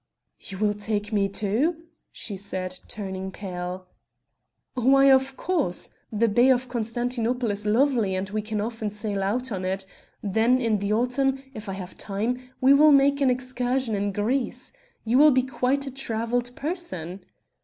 "You 0.39 0.57
will 0.57 0.73
take 0.73 1.13
me 1.13 1.29
too?" 1.29 1.75
she 2.11 2.35
said 2.35 2.79
turning 2.87 3.29
pale. 3.29 3.85
"Why, 4.73 5.11
of 5.11 5.37
course. 5.37 5.91
The 6.11 6.27
bay 6.27 6.49
of 6.49 6.67
Constantinople 6.67 7.51
is 7.51 7.67
lovely 7.67 8.15
and 8.15 8.27
we 8.31 8.41
can 8.41 8.61
often 8.61 8.89
sail 8.89 9.21
out 9.21 9.51
on 9.51 9.63
it; 9.63 9.85
then, 10.23 10.59
in 10.59 10.79
the 10.79 10.91
autumn, 10.91 11.43
if 11.53 11.69
I 11.69 11.73
have 11.73 11.97
time, 11.99 12.39
we 12.59 12.73
will 12.73 12.91
make 12.91 13.21
an 13.21 13.29
excursion 13.29 13.93
in 13.93 14.11
Greece. 14.11 14.73
You 15.05 15.19
will 15.19 15.29
be 15.29 15.43
quite 15.43 15.85
a 15.85 15.91
travelled 15.91 16.55
person." 16.55 17.23